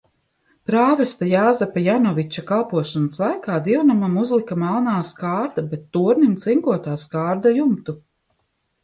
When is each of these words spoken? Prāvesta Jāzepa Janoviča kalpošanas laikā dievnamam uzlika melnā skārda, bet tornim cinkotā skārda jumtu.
Prāvesta 0.67 1.25
Jāzepa 1.31 1.83
Janoviča 1.87 2.43
kalpošanas 2.51 3.19
laikā 3.23 3.57
dievnamam 3.67 4.15
uzlika 4.23 4.57
melnā 4.63 4.95
skārda, 5.11 5.65
bet 5.75 5.85
tornim 5.99 6.33
cinkotā 6.47 6.95
skārda 7.03 7.53
jumtu. 7.61 7.97